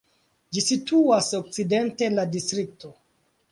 [0.55, 2.93] Ĝi situas okcidente en la distrikto.